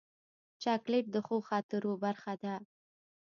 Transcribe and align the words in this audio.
چاکلېټ 0.63 1.05
د 1.11 1.15
ښو 1.25 1.37
خاطرو 1.49 1.91
برخه 2.03 2.33
ده. 2.43 2.55